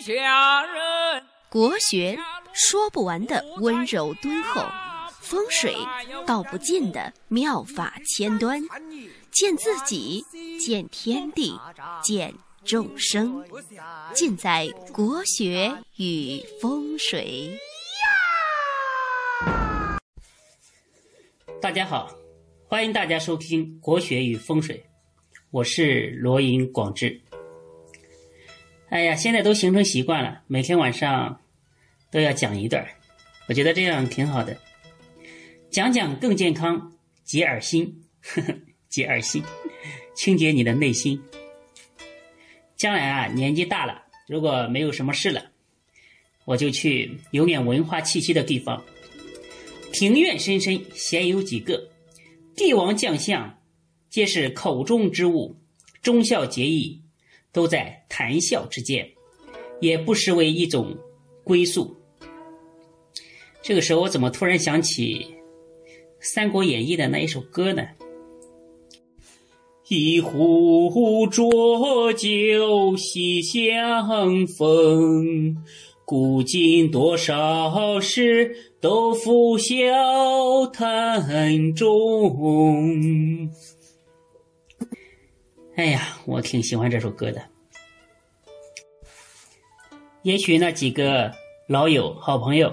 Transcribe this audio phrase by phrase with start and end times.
[0.00, 1.22] 下人。
[1.48, 2.18] 国学
[2.52, 4.64] 说不完的温柔敦厚，
[5.20, 5.76] 风水
[6.26, 8.60] 道不尽的妙法千端，
[9.30, 10.24] 见自己，
[10.58, 11.58] 见天地，
[12.02, 12.34] 见
[12.64, 13.44] 众生，
[14.12, 17.56] 尽在国学与风水。
[21.60, 22.10] 大家好，
[22.66, 24.76] 欢迎大家收听《国学与风水》，
[25.50, 27.20] 我是罗莹广志。
[28.94, 31.40] 哎呀，现在都形成习惯了，每天晚上
[32.12, 32.86] 都要讲一段，
[33.48, 34.56] 我觉得这样挺好的，
[35.68, 36.92] 讲讲更健康，
[37.24, 38.54] 洁耳心，呵呵，
[38.88, 39.42] 洁耳心，
[40.14, 41.20] 清洁你的内心。
[42.76, 45.50] 将来啊，年纪大了，如果没有什么事了，
[46.44, 48.80] 我就去有点文化气息的地方。
[49.92, 51.90] 庭院深深，闲有几个，
[52.54, 53.58] 帝王将相，
[54.08, 55.56] 皆是口中之物，
[56.00, 57.00] 忠孝节义。
[57.54, 59.08] 都在谈笑之间，
[59.80, 60.94] 也不失为一种
[61.42, 61.96] 归宿。
[63.62, 65.14] 这个时候，我怎么突然想起
[66.20, 67.86] 《三国演义》的那一首歌呢？
[69.88, 75.56] 一壶浊酒喜相逢，
[76.04, 83.50] 古今多少事，都付笑谈中。
[85.76, 87.42] 哎呀，我挺喜欢这首歌的。
[90.22, 91.32] 也许那几个
[91.66, 92.72] 老友、好朋友，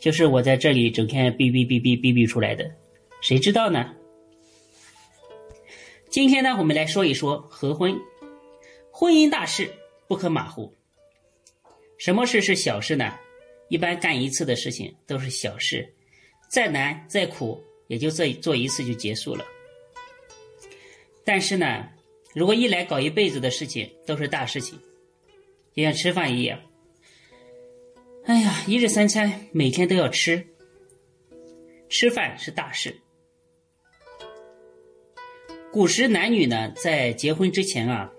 [0.00, 2.70] 就是我在这里整天哔哔哔哔哔哔出来的，
[3.20, 3.92] 谁知道呢？
[6.08, 7.98] 今天呢，我们来说一说合婚。
[8.92, 9.68] 婚姻大事
[10.06, 10.72] 不可马虎。
[11.98, 13.12] 什么事是小事呢？
[13.68, 15.92] 一般干一次的事情都是小事，
[16.48, 19.44] 再难再苦，也就这做一次就结束了。
[21.24, 21.88] 但是呢？
[22.36, 24.78] 如果一来搞一辈子的事情都是大事情，
[25.74, 26.60] 就像吃饭一样。
[28.26, 30.46] 哎呀，一日三餐每天都要吃，
[31.88, 33.00] 吃饭是大事。
[35.72, 38.12] 古时男女呢，在结婚之前啊，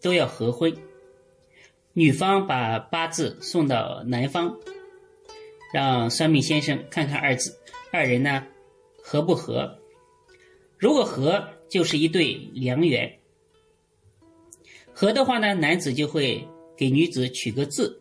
[0.00, 0.72] 都要合婚。
[1.94, 4.56] 女方把八字送到男方，
[5.72, 7.58] 让算命先生看看二字，
[7.90, 8.46] 二人呢
[9.02, 9.80] 合不合？
[10.78, 13.18] 如果合，就是一对良缘。
[14.94, 16.46] 合的话呢，男子就会
[16.76, 18.00] 给女子取个字。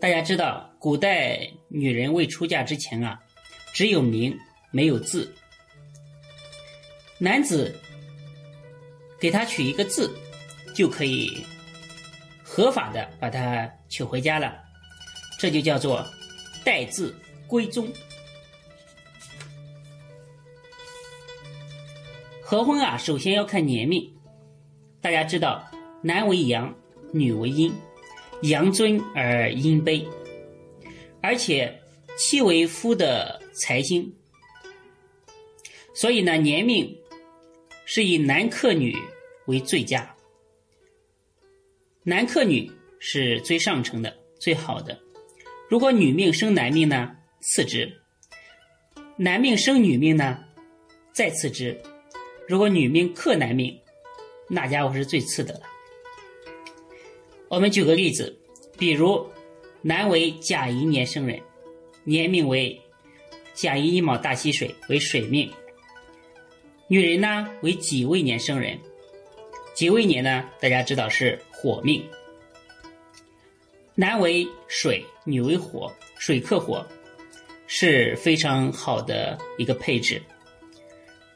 [0.00, 3.20] 大家知道，古代女人未出嫁之前啊，
[3.74, 4.36] 只有名
[4.70, 5.32] 没有字。
[7.18, 7.78] 男子
[9.20, 10.10] 给她取一个字，
[10.74, 11.44] 就可以
[12.42, 14.58] 合法的把她娶回家了。
[15.38, 16.04] 这就叫做
[16.64, 17.14] 代字
[17.46, 17.86] 归宗。
[22.40, 24.10] 合婚啊，首先要看年命。
[25.00, 25.68] 大家知道。
[26.02, 26.76] 男为阳，
[27.12, 27.72] 女为阴，
[28.42, 30.04] 阳尊而阴卑，
[31.20, 31.80] 而且
[32.16, 34.12] 妻为夫的财星，
[35.94, 36.92] 所以呢，年命
[37.84, 38.96] 是以男克女
[39.46, 40.12] 为最佳，
[42.02, 44.98] 男克女是最上乘的、最好的。
[45.68, 47.86] 如果女命生男命呢，次之；
[49.16, 50.44] 男命生女命呢，
[51.12, 51.80] 再次之。
[52.48, 53.78] 如果女命克男命，
[54.48, 55.60] 那家伙是最次的了。
[57.52, 58.34] 我们举个例子，
[58.78, 59.26] 比如
[59.82, 61.38] 男为甲寅年生人，
[62.02, 62.80] 年命为
[63.52, 65.50] 甲寅寅卯大溪水为水命；
[66.88, 68.78] 女人呢为己未年生人，
[69.74, 72.02] 己未年呢大家知道是火命。
[73.94, 76.82] 男为水，女为火，水克火，
[77.66, 80.22] 是非常好的一个配置，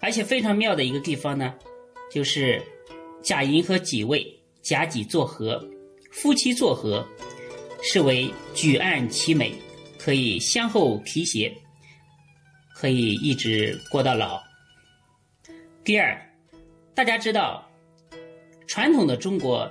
[0.00, 1.54] 而且非常妙的一个地方呢，
[2.10, 2.62] 就是
[3.20, 4.26] 甲寅和己未，
[4.62, 5.62] 甲己作合。
[6.16, 7.06] 夫妻作合，
[7.82, 9.52] 是为举案齐眉，
[9.98, 11.54] 可以相后提携，
[12.74, 14.42] 可以一直过到老。
[15.84, 16.18] 第二，
[16.94, 17.70] 大家知道，
[18.66, 19.70] 传统的中国，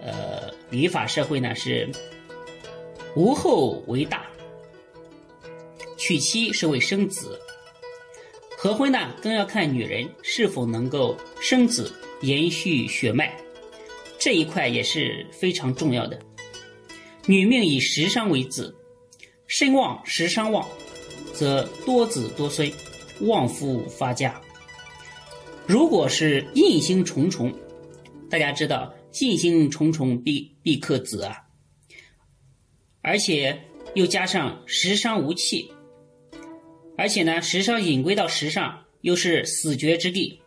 [0.00, 1.90] 呃，礼法社会呢是
[3.16, 4.24] 无后为大，
[5.98, 7.36] 娶妻是为生子，
[8.56, 11.92] 合婚呢更要看女人是否能够生子，
[12.22, 13.36] 延续血脉。
[14.20, 16.20] 这一块也是非常重要的。
[17.26, 18.76] 女命以食伤为子，
[19.46, 20.68] 身旺食伤旺，
[21.32, 22.70] 则多子多孙，
[23.22, 24.38] 旺夫发家。
[25.66, 27.50] 如果是印星重重，
[28.28, 31.36] 大家知道印星重重必必克子啊，
[33.00, 33.58] 而且
[33.94, 35.72] 又加上食伤无气，
[36.98, 40.42] 而且呢食伤引归到食上又是死绝之地，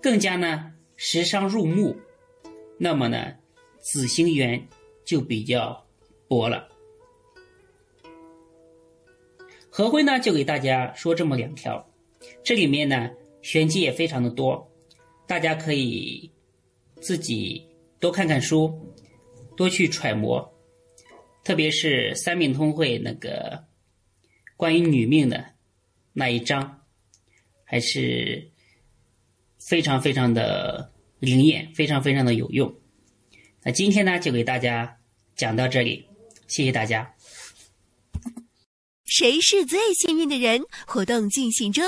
[0.00, 0.71] 更加呢。
[1.04, 1.96] 食伤入木，
[2.78, 3.34] 那么呢，
[3.80, 4.68] 子星缘
[5.04, 5.84] 就比较
[6.28, 6.68] 薄了。
[9.68, 11.90] 何辉呢，就给大家说这么两条，
[12.44, 13.10] 这里面呢
[13.42, 14.70] 玄机也非常的多，
[15.26, 16.30] 大家可以
[17.00, 17.66] 自己
[17.98, 18.94] 多看看书，
[19.56, 20.54] 多去揣摩，
[21.42, 23.64] 特别是三命通会那个
[24.56, 25.44] 关于女命的
[26.12, 26.84] 那一章，
[27.64, 28.52] 还是
[29.58, 30.91] 非常非常的
[31.22, 32.74] 灵验，非常非常的有用。
[33.62, 34.98] 那今天呢，就给大家
[35.36, 36.04] 讲到这里，
[36.48, 37.14] 谢谢大家。
[39.04, 40.64] 谁是最幸运的人？
[40.84, 41.84] 活动进行中，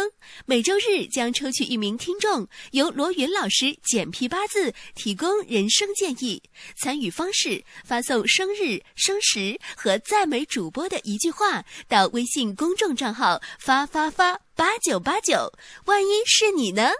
[0.46, 6.40] 每周日将抽取一名听众，由罗云老师简批八字，提供人生建议。
[6.76, 15.50] 参与方式：发送生日、生时和赞美主播的一句话到微信公众账号“发发发八九八九”。
[15.87, 16.90] 万一是你呢？